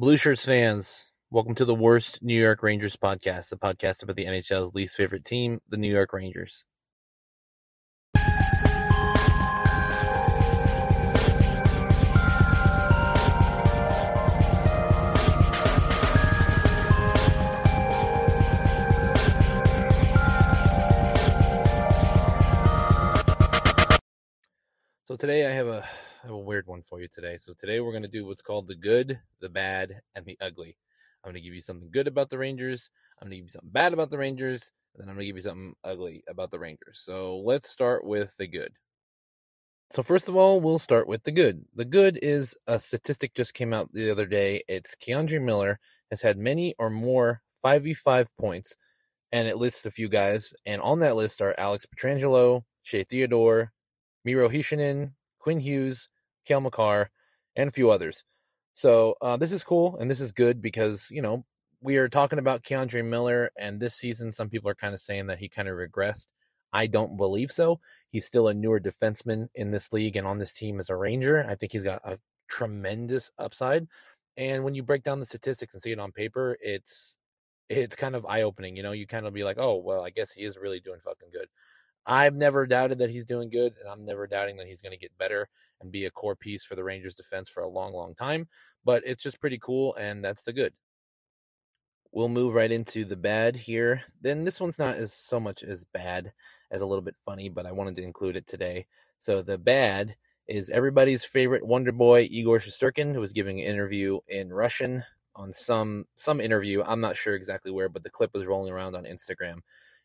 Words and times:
Blue 0.00 0.16
Shirts 0.16 0.44
fans, 0.44 1.10
welcome 1.28 1.56
to 1.56 1.64
the 1.64 1.74
worst 1.74 2.22
New 2.22 2.40
York 2.40 2.62
Rangers 2.62 2.94
podcast, 2.94 3.50
the 3.50 3.56
podcast 3.56 4.00
about 4.04 4.14
the 4.14 4.26
NHL's 4.26 4.72
least 4.72 4.94
favorite 4.94 5.24
team, 5.24 5.58
the 5.66 5.76
New 5.76 5.90
York 5.92 6.12
Rangers. 6.12 6.64
So 25.06 25.16
today 25.16 25.44
I 25.44 25.50
have 25.50 25.66
a 25.66 25.82
I 26.22 26.26
have 26.26 26.34
a 26.34 26.38
weird 26.38 26.66
one 26.66 26.82
for 26.82 27.00
you 27.00 27.06
today. 27.06 27.36
So 27.36 27.52
today 27.56 27.78
we're 27.78 27.92
going 27.92 28.02
to 28.02 28.08
do 28.08 28.26
what's 28.26 28.42
called 28.42 28.66
the 28.66 28.74
good, 28.74 29.20
the 29.40 29.48
bad, 29.48 30.00
and 30.16 30.26
the 30.26 30.36
ugly. 30.40 30.76
I'm 31.22 31.30
going 31.30 31.40
to 31.40 31.40
give 31.40 31.54
you 31.54 31.60
something 31.60 31.90
good 31.92 32.08
about 32.08 32.28
the 32.28 32.38
Rangers. 32.38 32.90
I'm 33.20 33.26
going 33.26 33.30
to 33.30 33.36
give 33.36 33.44
you 33.44 33.50
something 33.50 33.70
bad 33.70 33.92
about 33.92 34.10
the 34.10 34.18
Rangers. 34.18 34.72
And 34.94 35.02
then 35.02 35.10
I'm 35.10 35.14
going 35.14 35.22
to 35.22 35.26
give 35.26 35.36
you 35.36 35.42
something 35.42 35.74
ugly 35.84 36.24
about 36.28 36.50
the 36.50 36.58
Rangers. 36.58 36.98
So 36.98 37.38
let's 37.38 37.68
start 37.68 38.04
with 38.04 38.36
the 38.36 38.48
good. 38.48 38.72
So 39.90 40.02
first 40.02 40.28
of 40.28 40.34
all, 40.34 40.60
we'll 40.60 40.80
start 40.80 41.06
with 41.06 41.22
the 41.22 41.30
good. 41.30 41.64
The 41.76 41.84
good 41.84 42.18
is 42.20 42.56
a 42.66 42.80
statistic 42.80 43.34
just 43.34 43.54
came 43.54 43.72
out 43.72 43.92
the 43.92 44.10
other 44.10 44.26
day. 44.26 44.62
It's 44.66 44.96
K'Andre 44.96 45.40
Miller 45.40 45.78
has 46.10 46.22
had 46.22 46.36
many 46.36 46.74
or 46.80 46.90
more 46.90 47.42
5v5 47.64 48.26
points, 48.36 48.76
and 49.30 49.46
it 49.46 49.56
lists 49.56 49.86
a 49.86 49.92
few 49.92 50.08
guys. 50.08 50.52
And 50.66 50.82
on 50.82 50.98
that 50.98 51.14
list 51.14 51.40
are 51.40 51.54
Alex 51.56 51.86
Pietrangelo, 51.86 52.62
Shea 52.82 53.04
Theodore, 53.04 53.72
Miro 54.24 54.48
Heiskanen, 54.48 55.12
Quinn 55.48 55.60
Hughes, 55.60 56.10
Cale 56.44 56.60
Makar, 56.60 57.08
and 57.56 57.70
a 57.70 57.72
few 57.72 57.90
others. 57.90 58.22
So 58.74 59.14
uh, 59.22 59.38
this 59.38 59.50
is 59.50 59.64
cool 59.64 59.96
and 59.96 60.10
this 60.10 60.20
is 60.20 60.30
good 60.30 60.60
because 60.60 61.08
you 61.10 61.22
know 61.22 61.46
we 61.80 61.96
are 61.96 62.10
talking 62.10 62.38
about 62.38 62.64
K'Andre 62.64 63.02
Miller, 63.02 63.50
and 63.58 63.80
this 63.80 63.94
season 63.94 64.30
some 64.30 64.50
people 64.50 64.68
are 64.68 64.74
kind 64.74 64.92
of 64.92 65.00
saying 65.00 65.26
that 65.28 65.38
he 65.38 65.48
kind 65.48 65.66
of 65.66 65.78
regressed. 65.78 66.26
I 66.70 66.86
don't 66.86 67.16
believe 67.16 67.50
so. 67.50 67.80
He's 68.10 68.26
still 68.26 68.46
a 68.46 68.52
newer 68.52 68.78
defenseman 68.78 69.46
in 69.54 69.70
this 69.70 69.90
league 69.90 70.16
and 70.16 70.26
on 70.26 70.36
this 70.36 70.52
team 70.52 70.78
as 70.78 70.90
a 70.90 70.96
Ranger. 70.96 71.46
I 71.48 71.54
think 71.54 71.72
he's 71.72 71.82
got 71.82 72.02
a 72.04 72.18
tremendous 72.46 73.30
upside. 73.38 73.86
And 74.36 74.64
when 74.64 74.74
you 74.74 74.82
break 74.82 75.02
down 75.02 75.18
the 75.18 75.24
statistics 75.24 75.72
and 75.72 75.82
see 75.82 75.92
it 75.92 75.98
on 75.98 76.12
paper, 76.12 76.58
it's 76.60 77.16
it's 77.70 77.96
kind 77.96 78.14
of 78.14 78.26
eye 78.26 78.42
opening. 78.42 78.76
You 78.76 78.82
know, 78.82 78.92
you 78.92 79.06
kind 79.06 79.26
of 79.26 79.32
be 79.32 79.44
like, 79.44 79.56
oh 79.58 79.76
well, 79.76 80.04
I 80.04 80.10
guess 80.10 80.32
he 80.32 80.42
is 80.42 80.58
really 80.58 80.80
doing 80.80 81.00
fucking 81.00 81.30
good. 81.32 81.48
I've 82.08 82.34
never 82.34 82.66
doubted 82.66 82.98
that 83.00 83.10
he's 83.10 83.26
doing 83.26 83.50
good, 83.50 83.74
and 83.78 83.88
I'm 83.88 84.06
never 84.06 84.26
doubting 84.26 84.56
that 84.56 84.66
he's 84.66 84.80
going 84.80 84.92
to 84.92 84.98
get 84.98 85.18
better 85.18 85.48
and 85.78 85.92
be 85.92 86.06
a 86.06 86.10
core 86.10 86.34
piece 86.34 86.64
for 86.64 86.74
the 86.74 86.82
Rangers 86.82 87.14
defense 87.14 87.50
for 87.50 87.62
a 87.62 87.68
long, 87.68 87.92
long 87.92 88.14
time. 88.14 88.48
But 88.82 89.02
it's 89.04 89.22
just 89.22 89.42
pretty 89.42 89.58
cool, 89.58 89.94
and 89.94 90.24
that's 90.24 90.42
the 90.42 90.54
good. 90.54 90.72
We'll 92.10 92.30
move 92.30 92.54
right 92.54 92.72
into 92.72 93.04
the 93.04 93.16
bad 93.16 93.56
here. 93.56 94.02
Then 94.22 94.44
this 94.44 94.58
one's 94.58 94.78
not 94.78 94.96
as 94.96 95.12
so 95.12 95.38
much 95.38 95.62
as 95.62 95.84
bad 95.84 96.32
as 96.70 96.80
a 96.80 96.86
little 96.86 97.02
bit 97.02 97.16
funny, 97.18 97.50
but 97.50 97.66
I 97.66 97.72
wanted 97.72 97.96
to 97.96 98.02
include 98.02 98.36
it 98.36 98.46
today. 98.46 98.86
So 99.18 99.42
the 99.42 99.58
bad 99.58 100.16
is 100.46 100.70
everybody's 100.70 101.24
favorite 101.24 101.66
Wonder 101.66 101.92
Boy 101.92 102.26
Igor 102.30 102.60
Shesterkin, 102.60 103.12
who 103.12 103.20
was 103.20 103.34
giving 103.34 103.60
an 103.60 103.66
interview 103.66 104.20
in 104.26 104.50
Russian 104.50 105.02
on 105.36 105.52
some 105.52 106.06
some 106.16 106.40
interview. 106.40 106.82
I'm 106.86 107.02
not 107.02 107.18
sure 107.18 107.34
exactly 107.34 107.70
where, 107.70 107.90
but 107.90 108.02
the 108.02 108.10
clip 108.10 108.30
was 108.32 108.46
rolling 108.46 108.72
around 108.72 108.96
on 108.96 109.04
Instagram, 109.04 109.60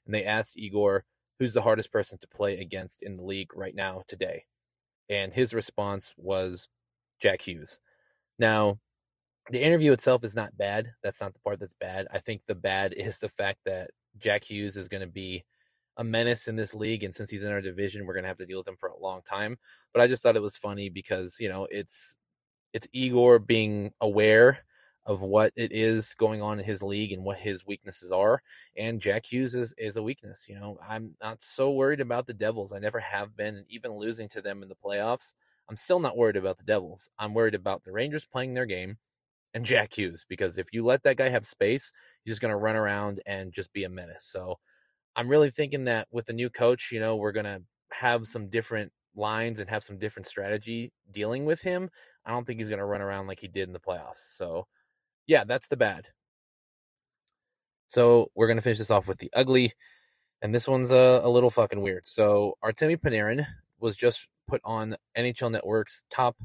and 0.06 0.14
they 0.14 0.26
asked 0.26 0.60
Igor 0.60 1.06
who's 1.44 1.54
the 1.54 1.62
hardest 1.62 1.92
person 1.92 2.18
to 2.18 2.28
play 2.28 2.58
against 2.58 3.04
in 3.04 3.16
the 3.16 3.24
league 3.24 3.52
right 3.54 3.76
now 3.76 4.02
today? 4.08 4.46
And 5.10 5.34
his 5.34 5.54
response 5.54 6.14
was 6.16 6.70
Jack 7.22 7.42
Hughes. 7.42 7.82
Now, 8.40 8.80
the 9.50 9.62
interview 9.62 9.92
itself 9.92 10.24
is 10.24 10.38
not 10.38 10.58
bad. 10.58 10.94
That's 11.04 11.20
not 11.20 11.34
the 11.34 11.42
part 11.42 11.60
that's 11.60 11.74
bad. 11.74 12.08
I 12.14 12.20
think 12.20 12.46
the 12.46 12.56
bad 12.56 12.94
is 12.98 13.20
the 13.20 13.28
fact 13.28 13.60
that 13.66 13.92
Jack 14.18 14.46
Hughes 14.46 14.78
is 14.78 14.88
going 14.88 15.02
to 15.02 15.08
be 15.08 15.44
a 15.98 16.04
menace 16.06 16.48
in 16.48 16.56
this 16.56 16.74
league. 16.74 17.04
And 17.04 17.14
since 17.14 17.30
he's 17.30 17.44
in 17.44 17.52
our 17.52 17.60
division, 17.60 18.06
we're 18.06 18.14
going 18.14 18.24
to 18.24 18.30
have 18.30 18.38
to 18.38 18.46
deal 18.46 18.60
with 18.60 18.68
him 18.70 18.78
for 18.80 18.88
a 18.88 18.98
long 18.98 19.22
time. 19.30 19.58
But 19.94 20.02
I 20.02 20.08
just 20.08 20.24
thought 20.24 20.38
it 20.38 20.42
was 20.42 20.56
funny 20.56 20.88
because, 20.88 21.38
you 21.42 21.50
know, 21.50 21.68
it's, 21.70 22.16
it's 22.72 22.88
Igor 22.94 23.40
being 23.40 23.92
aware 24.00 24.60
of 25.06 25.22
what 25.22 25.52
it 25.56 25.72
is 25.72 26.14
going 26.14 26.42
on 26.42 26.60
in 26.60 26.66
his 26.66 26.82
league 26.82 27.12
and 27.12 27.24
what 27.24 27.40
his 27.40 27.66
weaknesses 27.66 28.12
are. 28.12 28.42
And 28.78 29.02
Jack 29.02 29.26
Hughes 29.32 29.54
is, 29.54 29.74
is 29.78 29.98
a 29.98 30.04
weakness. 30.04 30.46
You 30.48 30.56
know, 30.56 30.78
I'm 30.88 31.16
not 31.22 31.42
so 31.42 31.72
worried 31.72 32.00
about 32.00 32.28
the 32.28 32.34
Devils. 32.34 32.72
I 32.72 32.80
never 32.80 33.00
have 33.00 33.36
been. 33.36 33.56
And 33.56 33.66
even 33.70 33.92
losing 33.92 34.30
to 34.30 34.42
them 34.42 34.64
in 34.64 34.70
the 34.70 34.76
playoffs, 34.76 35.34
I'm 35.70 35.76
still 35.76 36.00
not 36.00 36.18
worried 36.18 36.38
about 36.38 36.58
the 36.58 36.64
Devils. 36.64 37.10
I'm 37.18 37.34
worried 37.34 37.56
about 37.56 37.84
the 37.84 37.92
Rangers 37.92 38.26
playing 38.26 38.54
their 38.54 38.66
game 38.66 38.98
and 39.54 39.66
Jack 39.66 39.98
Hughes 39.98 40.26
because 40.28 40.58
if 40.58 40.68
you 40.74 40.84
let 40.84 41.04
that 41.04 41.18
guy 41.18 41.30
have 41.30 41.46
space, 41.46 41.92
he's 42.24 42.34
just 42.34 42.42
going 42.42 42.52
to 42.52 42.58
run 42.58 42.76
around 42.76 43.22
and 43.26 43.54
just 43.54 43.74
be 43.74 43.84
a 43.84 43.90
menace. 43.90 44.26
So 44.26 44.60
I'm 45.16 45.28
really 45.28 45.52
thinking 45.52 45.86
that 45.86 46.08
with 46.12 46.26
the 46.26 46.34
new 46.34 46.50
coach, 46.50 46.90
you 46.92 47.00
know, 47.00 47.16
we're 47.16 47.32
going 47.32 47.46
to 47.46 47.62
have 47.92 48.26
some 48.26 48.50
different 48.50 48.92
lines 49.16 49.60
and 49.60 49.70
have 49.70 49.84
some 49.84 49.98
different 49.98 50.26
strategy 50.26 50.92
dealing 51.12 51.46
with 51.46 51.62
him. 51.62 51.90
I 52.26 52.32
don't 52.32 52.46
think 52.46 52.60
he's 52.60 52.70
going 52.70 52.80
to 52.80 52.86
run 52.86 53.02
around 53.02 53.28
like 53.28 53.40
he 53.40 53.48
did 53.48 53.68
in 53.68 53.74
the 53.74 53.80
playoffs. 53.80 54.36
So 54.36 54.66
yeah, 55.28 55.44
that's 55.44 55.68
the 55.68 55.78
bad. 55.78 56.08
So 57.88 58.32
we're 58.36 58.48
gonna 58.48 58.62
finish 58.62 58.80
this 58.80 58.92
off 58.92 59.08
with 59.08 59.20
the 59.20 59.32
ugly, 59.36 59.74
and 60.42 60.54
this 60.54 60.68
one's 60.68 60.92
a, 60.92 61.22
a 61.24 61.30
little 61.30 61.50
fucking 61.50 61.82
weird. 61.82 62.06
So 62.06 62.58
Artemi 62.64 62.98
Panarin 62.98 63.46
was 63.80 63.96
just 63.96 64.28
put 64.48 64.62
on 64.64 64.96
NHL 65.18 65.52
Network's 65.52 66.04
top 66.10 66.36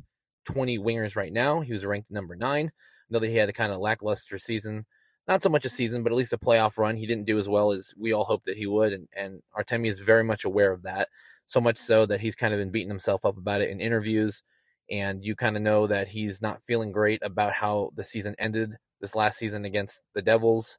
20 0.47 0.79
wingers 0.79 1.17
right 1.17 1.33
now. 1.33 1.61
He 1.61 1.73
was 1.73 1.85
ranked 1.85 2.11
number 2.11 2.37
nine. 2.37 2.71
Though 3.11 3.21
he 3.21 3.37
had 3.37 3.49
a 3.49 3.55
kind 3.55 3.73
of 3.73 3.79
lackluster 3.79 4.37
season, 4.37 4.85
not 5.27 5.43
so 5.43 5.49
much 5.49 5.65
a 5.65 5.71
season, 5.71 6.03
but 6.03 6.13
at 6.13 6.19
least 6.19 6.35
a 6.35 6.39
playoff 6.39 6.77
run. 6.77 6.97
He 6.97 7.07
didn't 7.07 7.25
do 7.25 7.39
as 7.39 7.49
well 7.49 7.73
as 7.73 7.95
we 7.97 8.13
all 8.13 8.25
hoped 8.25 8.45
that 8.45 8.57
he 8.57 8.67
would, 8.67 8.93
and, 8.93 9.09
and 9.17 9.43
Artemi 9.59 9.87
is 9.87 10.01
very 10.01 10.25
much 10.25 10.45
aware 10.45 10.73
of 10.73 10.83
that. 10.83 11.09
So 11.47 11.61
much 11.61 11.79
so 11.79 12.05
that 12.05 12.21
he's 12.21 12.35
kind 12.35 12.53
of 12.53 12.61
been 12.61 12.71
beating 12.71 12.91
himself 12.91 13.25
up 13.25 13.39
about 13.39 13.63
it 13.63 13.71
in 13.71 13.81
interviews 13.81 14.43
and 14.91 15.25
you 15.25 15.35
kind 15.35 15.57
of 15.57 15.63
know 15.63 15.87
that 15.87 16.09
he's 16.09 16.41
not 16.41 16.63
feeling 16.63 16.93
great 16.93 17.23
about 17.23 17.53
how 17.53 17.91
the 17.95 18.05
season 18.05 18.35
ended 18.39 18.77
this 19.01 19.15
last 19.15 19.39
season 19.39 19.65
against 19.65 20.03
the 20.15 20.23
Devils. 20.23 20.79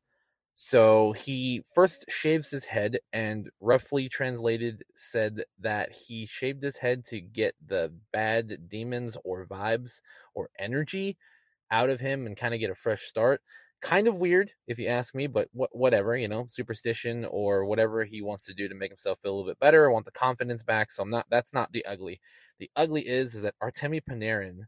So 0.54 1.14
he 1.14 1.64
first 1.74 2.12
shaves 2.12 2.52
his 2.52 2.66
head 2.66 2.98
and 3.14 3.50
roughly 3.62 4.10
translated 4.10 4.84
said 4.94 5.44
that 5.58 5.94
he 6.08 6.26
shaved 6.26 6.64
his 6.64 6.80
head 6.80 7.06
to 7.06 7.22
get 7.22 7.56
the 7.66 7.94
bad 8.12 8.68
demons 8.68 9.18
or 9.24 9.46
vibes 9.46 10.02
or 10.34 10.50
energy 10.60 11.18
out 11.72 11.90
of 11.90 12.02
him 12.02 12.26
and 12.26 12.36
kind 12.36 12.54
of 12.54 12.60
get 12.60 12.72
a 12.72 12.76
fresh 12.76 13.04
start 13.04 13.42
kind 13.82 14.08
of 14.08 14.20
weird 14.20 14.52
if 14.68 14.80
you 14.80 14.88
ask 14.88 15.16
me, 15.16 15.28
but 15.28 15.50
wh- 15.54 15.74
whatever, 15.76 16.16
you 16.18 16.28
know, 16.28 16.46
superstition 16.48 17.26
or 17.26 17.66
whatever 17.66 18.04
he 18.04 18.22
wants 18.22 18.46
to 18.46 18.54
do 18.54 18.68
to 18.68 18.76
make 18.76 18.92
himself 18.92 19.20
feel 19.22 19.34
a 19.34 19.36
little 19.36 19.50
bit 19.52 19.60
better. 19.60 19.90
I 19.90 19.94
want 19.94 20.06
the 20.06 20.12
confidence 20.12 20.64
back. 20.64 20.92
So 20.92 21.04
I'm 21.04 21.10
not, 21.10 21.28
that's 21.30 21.54
not 21.54 21.72
the 21.74 21.86
ugly. 21.86 22.20
The 22.60 22.70
ugly 22.76 23.02
is, 23.08 23.36
is 23.36 23.44
that 23.44 23.56
Artemi 23.62 24.02
Panarin 24.04 24.62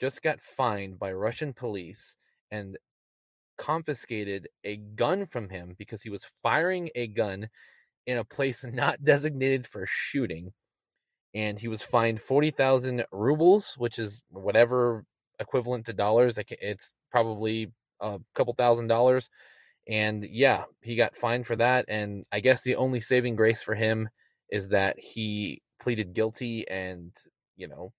just 0.00 0.22
got 0.22 0.40
fined 0.40 0.98
by 0.98 1.12
Russian 1.12 1.52
police 1.52 2.16
and 2.50 2.76
confiscated 3.58 4.48
a 4.64 4.76
gun 4.76 5.26
from 5.26 5.50
him 5.50 5.74
because 5.78 6.02
he 6.02 6.10
was 6.10 6.24
firing 6.24 6.90
a 6.94 7.06
gun 7.06 7.48
in 8.06 8.18
a 8.18 8.24
place 8.24 8.64
not 8.72 9.04
designated 9.04 9.66
for 9.66 9.86
shooting. 9.86 10.52
And 11.34 11.58
he 11.58 11.68
was 11.68 11.82
fined 11.82 12.20
40,000 12.20 13.04
rubles, 13.12 13.74
which 13.78 13.98
is 13.98 14.22
whatever 14.30 15.04
equivalent 15.38 15.86
to 15.86 15.92
dollars. 15.92 16.38
It's 16.38 16.92
probably 17.10 17.72
a 18.00 18.18
couple 18.34 18.54
thousand 18.54 18.88
dollars. 18.88 19.30
And 19.88 20.24
yeah, 20.24 20.64
he 20.82 20.96
got 20.96 21.14
fined 21.14 21.46
for 21.46 21.56
that. 21.56 21.84
And 21.88 22.24
I 22.32 22.40
guess 22.40 22.62
the 22.62 22.76
only 22.76 23.00
saving 23.00 23.36
grace 23.36 23.62
for 23.62 23.74
him 23.74 24.08
is 24.50 24.68
that 24.68 24.96
he 24.98 25.62
pleaded 25.80 26.12
guilty 26.14 26.68
and, 26.68 27.14
you 27.56 27.66
know, 27.66 27.92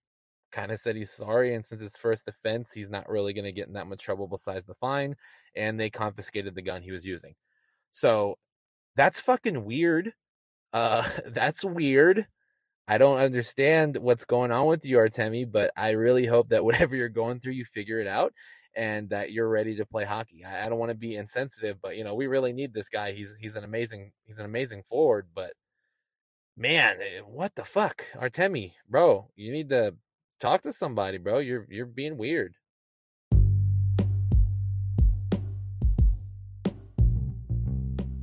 kind 0.51 0.71
of 0.71 0.79
said 0.79 0.95
he's 0.95 1.11
sorry. 1.11 1.53
And 1.53 1.65
since 1.65 1.81
his 1.81 1.97
first 1.97 2.27
offense, 2.27 2.73
he's 2.73 2.89
not 2.89 3.09
really 3.09 3.33
going 3.33 3.45
to 3.45 3.51
get 3.51 3.67
in 3.67 3.73
that 3.73 3.87
much 3.87 4.03
trouble 4.03 4.27
besides 4.27 4.65
the 4.65 4.73
fine. 4.73 5.15
And 5.55 5.79
they 5.79 5.89
confiscated 5.89 6.55
the 6.55 6.61
gun 6.61 6.81
he 6.81 6.91
was 6.91 7.05
using. 7.05 7.35
So 7.89 8.37
that's 8.95 9.19
fucking 9.19 9.65
weird. 9.65 10.11
Uh, 10.73 11.03
that's 11.27 11.65
weird. 11.65 12.27
I 12.87 12.97
don't 12.97 13.19
understand 13.19 13.97
what's 13.97 14.25
going 14.25 14.51
on 14.51 14.67
with 14.67 14.85
you, 14.85 14.97
Artemi, 14.97 15.49
but 15.49 15.71
I 15.77 15.91
really 15.91 16.25
hope 16.25 16.49
that 16.49 16.63
whatever 16.65 16.95
you're 16.95 17.09
going 17.09 17.39
through, 17.39 17.53
you 17.53 17.65
figure 17.65 17.99
it 17.99 18.07
out 18.07 18.33
and 18.75 19.09
that 19.09 19.31
you're 19.31 19.49
ready 19.49 19.75
to 19.75 19.85
play 19.85 20.05
hockey. 20.05 20.43
I, 20.45 20.65
I 20.65 20.69
don't 20.69 20.79
want 20.79 20.91
to 20.91 20.97
be 20.97 21.15
insensitive, 21.15 21.81
but 21.81 21.97
you 21.97 22.03
know, 22.03 22.15
we 22.15 22.27
really 22.27 22.53
need 22.53 22.73
this 22.73 22.89
guy. 22.89 23.11
He's 23.11 23.37
he's 23.39 23.55
an 23.55 23.63
amazing 23.63 24.11
he's 24.25 24.39
an 24.39 24.45
amazing 24.45 24.83
forward, 24.83 25.27
but 25.33 25.53
man, 26.57 26.97
eh, 27.01 27.19
what 27.19 27.55
the 27.55 27.63
fuck? 27.63 28.03
Artemi, 28.15 28.71
bro, 28.89 29.29
you 29.35 29.51
need 29.51 29.69
to 29.69 29.95
talk 30.39 30.61
to 30.61 30.71
somebody, 30.71 31.17
bro. 31.17 31.39
You're 31.39 31.67
you're 31.69 31.85
being 31.85 32.17
weird. 32.17 32.55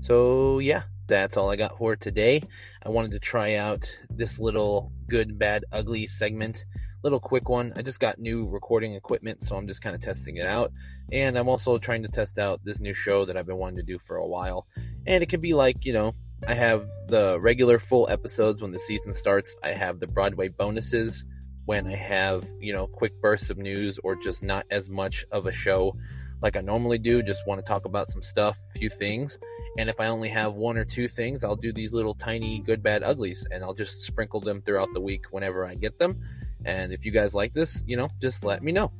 So 0.00 0.58
yeah, 0.58 0.84
that's 1.06 1.36
all 1.36 1.50
I 1.50 1.56
got 1.56 1.76
for 1.76 1.96
today. 1.96 2.42
I 2.82 2.88
wanted 2.88 3.12
to 3.12 3.18
try 3.18 3.56
out 3.56 3.86
this 4.08 4.40
little 4.40 4.92
good, 5.08 5.38
bad, 5.38 5.64
ugly 5.72 6.06
segment 6.06 6.64
little 7.02 7.20
quick 7.20 7.48
one. 7.48 7.72
I 7.76 7.82
just 7.82 8.00
got 8.00 8.18
new 8.18 8.46
recording 8.46 8.94
equipment, 8.94 9.42
so 9.42 9.56
I'm 9.56 9.66
just 9.66 9.82
kind 9.82 9.94
of 9.94 10.00
testing 10.00 10.36
it 10.36 10.46
out. 10.46 10.72
And 11.12 11.38
I'm 11.38 11.48
also 11.48 11.78
trying 11.78 12.02
to 12.02 12.08
test 12.08 12.38
out 12.38 12.64
this 12.64 12.80
new 12.80 12.94
show 12.94 13.24
that 13.24 13.36
I've 13.36 13.46
been 13.46 13.56
wanting 13.56 13.76
to 13.76 13.82
do 13.82 13.98
for 13.98 14.16
a 14.16 14.26
while. 14.26 14.66
And 15.06 15.22
it 15.22 15.28
can 15.28 15.40
be 15.40 15.54
like, 15.54 15.84
you 15.84 15.92
know, 15.92 16.12
I 16.46 16.54
have 16.54 16.84
the 17.08 17.38
regular 17.40 17.78
full 17.78 18.08
episodes 18.08 18.62
when 18.62 18.70
the 18.70 18.78
season 18.78 19.12
starts, 19.12 19.56
I 19.62 19.70
have 19.70 20.00
the 20.00 20.06
Broadway 20.06 20.48
bonuses 20.48 21.24
when 21.64 21.86
I 21.86 21.96
have, 21.96 22.46
you 22.60 22.72
know, 22.72 22.86
quick 22.86 23.20
bursts 23.20 23.50
of 23.50 23.58
news 23.58 23.98
or 24.02 24.16
just 24.16 24.42
not 24.42 24.64
as 24.70 24.88
much 24.88 25.24
of 25.30 25.46
a 25.46 25.52
show 25.52 25.96
like 26.40 26.56
I 26.56 26.60
normally 26.60 26.98
do, 26.98 27.22
just 27.22 27.46
want 27.46 27.58
to 27.58 27.64
talk 27.64 27.84
about 27.84 28.06
some 28.06 28.22
stuff, 28.22 28.56
a 28.74 28.78
few 28.78 28.88
things. 28.88 29.38
And 29.76 29.90
if 29.90 30.00
I 30.00 30.06
only 30.06 30.28
have 30.28 30.54
one 30.54 30.76
or 30.76 30.84
two 30.84 31.08
things, 31.08 31.42
I'll 31.42 31.56
do 31.56 31.72
these 31.72 31.92
little 31.92 32.14
tiny 32.14 32.60
good, 32.60 32.82
bad, 32.82 33.02
uglies 33.02 33.46
and 33.50 33.64
I'll 33.64 33.74
just 33.74 34.02
sprinkle 34.02 34.40
them 34.40 34.62
throughout 34.62 34.92
the 34.92 35.00
week 35.00 35.26
whenever 35.30 35.66
I 35.66 35.74
get 35.74 35.98
them. 35.98 36.20
And 36.68 36.92
if 36.92 37.06
you 37.06 37.10
guys 37.10 37.34
like 37.34 37.54
this, 37.54 37.82
you 37.86 37.96
know, 37.96 38.10
just 38.20 38.44
let 38.44 38.62
me 38.62 38.70
know. 38.72 38.92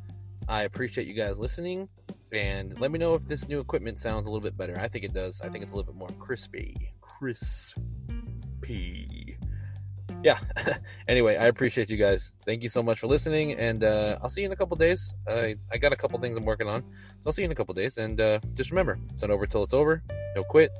I 0.48 0.62
appreciate 0.62 1.06
you 1.06 1.12
guys 1.12 1.38
listening 1.38 1.90
and 2.32 2.80
let 2.80 2.90
me 2.90 2.98
know 2.98 3.14
if 3.14 3.28
this 3.28 3.46
new 3.46 3.60
equipment 3.60 3.98
sounds 3.98 4.26
a 4.26 4.30
little 4.30 4.42
bit 4.42 4.56
better. 4.56 4.80
I 4.80 4.88
think 4.88 5.04
it 5.04 5.12
does. 5.12 5.42
I 5.42 5.50
think 5.50 5.62
it's 5.62 5.72
a 5.72 5.76
little 5.76 5.92
bit 5.92 5.98
more 5.98 6.08
crispy. 6.18 6.94
Crispy 7.02 7.78
yeah. 10.22 10.38
anyway, 11.08 11.36
I 11.36 11.46
appreciate 11.46 11.90
you 11.90 11.96
guys. 11.96 12.34
Thank 12.44 12.62
you 12.62 12.68
so 12.68 12.82
much 12.82 13.00
for 13.00 13.06
listening, 13.06 13.54
and 13.54 13.84
uh, 13.84 14.18
I'll 14.22 14.30
see 14.30 14.40
you 14.40 14.46
in 14.46 14.52
a 14.52 14.56
couple 14.56 14.76
days. 14.76 15.14
I 15.28 15.56
I 15.70 15.78
got 15.78 15.92
a 15.92 15.96
couple 15.96 16.18
things 16.18 16.36
I'm 16.36 16.44
working 16.44 16.68
on, 16.68 16.82
so 16.82 17.26
I'll 17.26 17.32
see 17.32 17.42
you 17.42 17.46
in 17.46 17.52
a 17.52 17.54
couple 17.54 17.74
days. 17.74 17.98
And 17.98 18.20
uh, 18.20 18.40
just 18.56 18.70
remember, 18.70 18.98
it's 19.12 19.22
not 19.22 19.30
over 19.30 19.46
till 19.46 19.62
it's 19.62 19.74
over. 19.74 20.02
No 20.34 20.42
quit, 20.42 20.70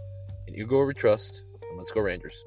and 0.46 0.56
you 0.56 0.66
go 0.66 0.80
over 0.80 0.92
trust. 0.92 1.44
And 1.68 1.78
let's 1.78 1.92
go 1.92 2.00
Rangers. 2.00 2.44